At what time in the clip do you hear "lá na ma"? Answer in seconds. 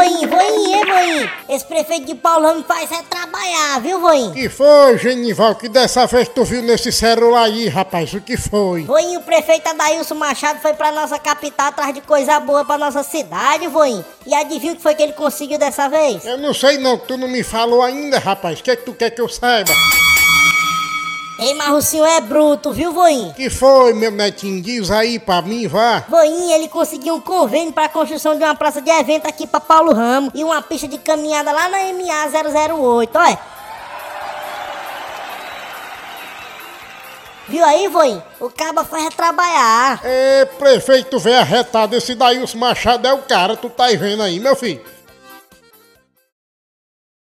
31.50-32.74